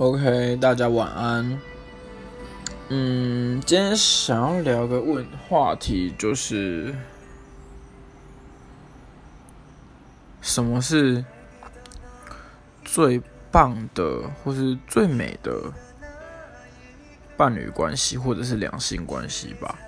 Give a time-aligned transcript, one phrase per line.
[0.00, 1.60] OK，大家晚安。
[2.88, 6.94] 嗯，今天想要聊个问话题，就是
[10.40, 11.22] 什么是
[12.82, 15.70] 最棒的，或是最美的
[17.36, 19.78] 伴侣关系，或者是两性关系吧。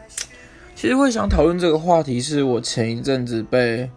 [0.74, 3.90] 其实会想讨论这个话题，是我前一阵子被。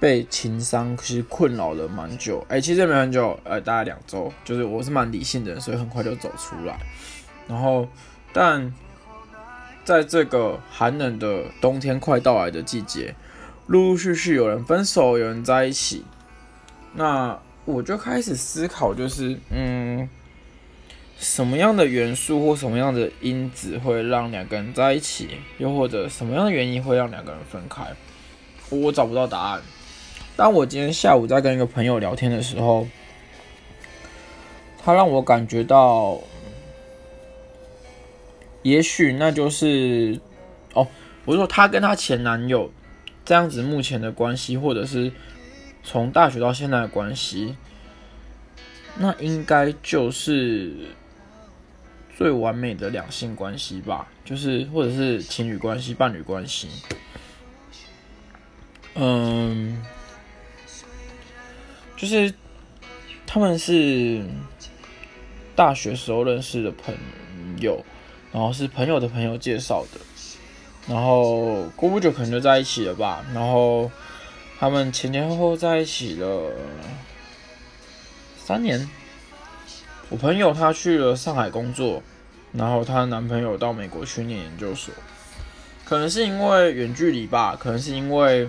[0.00, 6.78] 被情商其实困扰了蛮久，哎，其实也没很久，呃，大概两周，就是我是蛮理性的，所以很快就走出来。
[7.48, 7.88] 然后，
[8.32, 8.72] 但
[9.84, 13.14] 在这个寒冷的冬天快到来的季节，
[13.66, 16.04] 陆陆续续有人分手，有人在一起，
[16.94, 20.08] 那我就开始思考，就是嗯，
[21.18, 27.84] 什么样的元素或什么样的因子会让两个人在一起，又或者什么样的原因会让两个人分开？
[28.70, 29.62] 我找不到答案。
[30.38, 32.86] 当我今天下午在跟一个朋友聊天的时候，
[34.78, 36.20] 他让我感觉到，
[38.62, 40.20] 也许那就是
[40.74, 40.86] 哦，
[41.24, 42.70] 我说他跟他前男友
[43.24, 45.10] 这样子目前的关系，或者是
[45.82, 47.56] 从大学到现在的关系，
[48.94, 50.72] 那应该就是
[52.16, 56.68] 最完美的两性关系吧，就是或者是情侣关系、伴侣关系，
[58.94, 59.82] 嗯。
[61.98, 62.32] 就是
[63.26, 64.24] 他们是
[65.56, 66.94] 大学时候认识的朋
[67.58, 67.84] 友，
[68.32, 70.00] 然后是朋友的朋友介绍的，
[70.86, 73.26] 然后过不久可能就在一起了吧。
[73.34, 73.90] 然后
[74.60, 76.52] 他们前前后后在一起了
[78.36, 78.88] 三年。
[80.08, 82.00] 我朋友她去了上海工作，
[82.52, 84.94] 然后她男朋友到美国去念研究所，
[85.84, 88.48] 可能是因为远距离吧，可能是因为。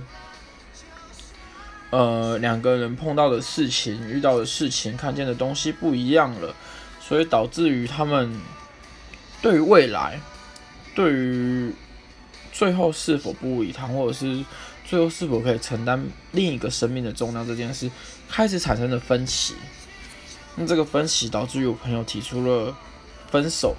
[1.92, 6.54] 呃，两个人碰到的事情、遇到的事情、看见的东西不一样了，
[7.02, 8.40] 所以导致于他们
[9.42, 10.20] 对于未来、
[10.94, 11.74] 对于
[12.52, 14.46] 最后是否不无以谈，或者是
[14.86, 17.90] 最后是否可以承担另一个生命的重量这件事，
[18.28, 19.56] 开始产生了分歧。
[20.56, 22.78] 那这个分歧导致于我朋友提出了
[23.32, 23.76] 分手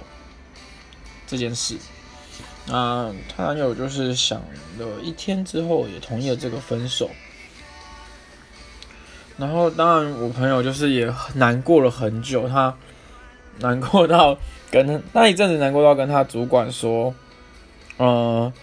[1.25, 1.77] 这件事。
[2.67, 4.41] 那他男友就是想
[4.77, 7.09] 了一天之后，也同意了这个分手。
[9.41, 12.71] 然后，当然，我朋友就是也难过了很久，他
[13.57, 14.37] 难过到
[14.69, 17.11] 跟那一阵子难过到跟他主管说
[17.97, 18.53] ：“嗯，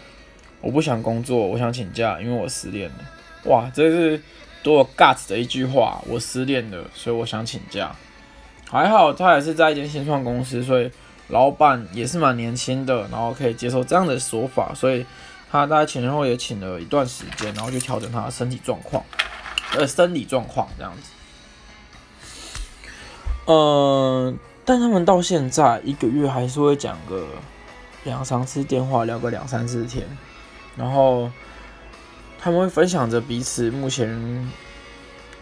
[0.61, 2.97] 我不想工作，我想请假，因为我失恋了。”
[3.51, 4.23] 哇，这是
[4.63, 6.01] 多 guts 的一句话！
[6.07, 7.91] 我失恋了，所以我想请假。
[8.71, 10.89] 还好他也是在一间新创公司，所以
[11.27, 15.05] 老板也是蛮年轻的，然后可以接受这样的说法，所以
[15.51, 19.03] 他大概前前后也请了一段时间，然后去调整他的身体状况。
[19.77, 21.11] 呃，生理状况这样子，
[23.47, 27.27] 嗯，但他们到现在一个月还是会讲个
[28.05, 30.07] 两三次电话，聊个两三次天，
[30.75, 31.31] 然后
[32.41, 34.51] 他们会分享着彼此目前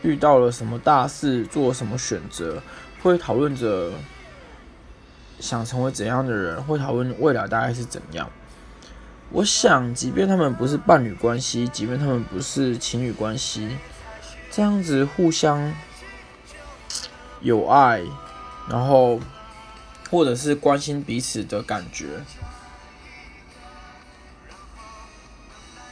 [0.03, 2.61] 遇到了什么大事，做什么选择，
[3.03, 3.93] 会讨论着
[5.39, 8.29] 想成为怎样的人，会讨论未来大概是怎样。
[9.31, 13.77] 我想，即便他们不是伴侣关系，即便他们不是情侣关系。
[14.57, 15.71] 这样子互相
[17.43, 18.03] 有爱，
[18.71, 19.21] 然后
[20.11, 22.07] 或者是关心彼此的感觉，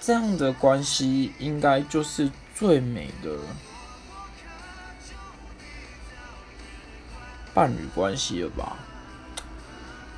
[0.00, 3.36] 这样的关系应该就是最美的
[7.52, 8.78] 伴侣关系了吧？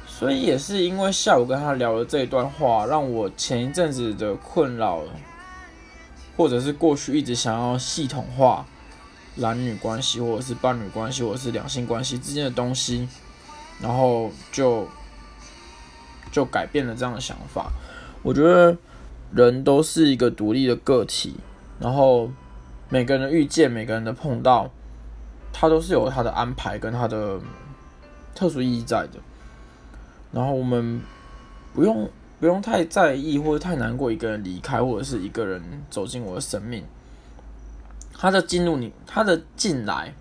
[0.07, 5.03] 所以也是因为下午跟他聊了这一段话，让我前一阵子的困扰。
[6.37, 8.67] 或者是过去一直想要系统化
[9.37, 13.09] 男女关系，或者是伴侣关系，或者是两性关系之间的东西，
[13.81, 14.87] 然后就
[16.31, 17.73] 就改变了这样的想法。
[18.23, 18.77] 我觉得
[19.33, 21.37] 人都是一个独立的个体，
[21.81, 22.31] 然后
[22.89, 24.71] 每个人的遇见，每个人的碰到，
[25.53, 27.41] 他都是有他的安排跟他的
[28.35, 29.21] 特殊意义在的。
[30.33, 31.01] 然后我们
[31.73, 32.11] 不用。
[32.39, 36.85] 不用太在意或者太难过，一个人离开或者是一个人走进我的生命，
[38.13, 40.15] 他的进入你，他的进来，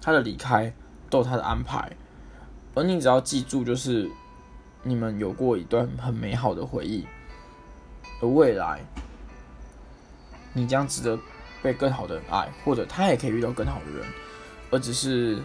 [0.00, 0.72] 他的离开，
[1.10, 1.92] 都有他的安排，
[2.74, 4.10] 而你只要记住，就是
[4.82, 7.06] 你们有过一段很美好的回忆，
[8.22, 8.80] 而未来，
[10.54, 11.18] 你将值得
[11.62, 14.06] 被更好的人爱，或者他也可以遇到更好的人，
[14.70, 15.38] 而只是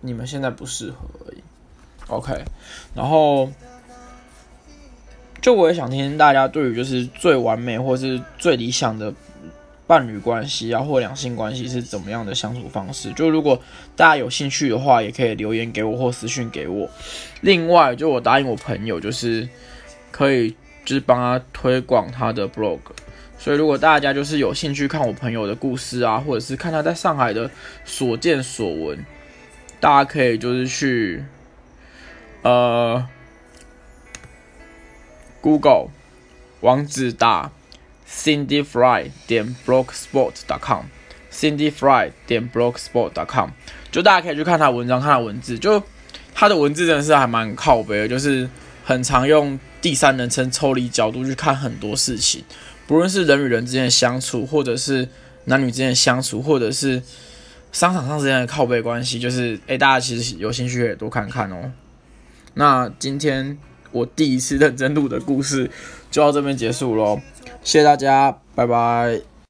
[0.00, 1.44] 你们现在不适合而已。
[2.08, 2.44] OK，
[2.94, 3.50] 然后
[5.40, 9.12] 就我也想听听大家对于就是最完美或是最理想的
[9.88, 13.12] 伴侣关系啊，或两性关系是怎么样的相处方式。
[13.12, 13.60] 就如果
[13.94, 16.88] 大家有兴趣的话，也可以留言给我或私讯给我。
[17.40, 19.48] 另外，就我答应我朋友，就是
[20.10, 20.50] 可以
[20.84, 22.78] 就是帮他推广他的 blog。
[23.38, 27.48] 所以如果大家就是有兴趣看我朋友的故事啊，或者是看他在上海的
[27.84, 29.04] 所见所闻，
[29.78, 31.22] 大家可以就是去
[32.46, 33.08] 呃
[35.40, 35.88] Google
[36.60, 37.50] 网址打。
[38.08, 43.50] Cindy Fry 点 blogspot.com，Cindy Fry 点 blogspot.com，
[43.90, 45.82] 就大家可以去看他文章，看他文字，就
[46.32, 48.48] 他的文字真的是还蛮靠背的，就是
[48.84, 52.44] 很常用第三人称抽离角度去看很多事情，
[52.86, 55.08] 不论是人与人之间的相处，或者是
[55.46, 57.02] 男女之间的相处，或者是
[57.72, 61.72] 商场上之间的靠背关系，就是诶，大家其实有兴趣可以多看看哦。
[62.58, 63.58] 那今天
[63.92, 65.70] 我第一次认真录的故事
[66.10, 67.20] 就到这边结束喽。
[67.62, 69.35] 谢谢大家，拜拜。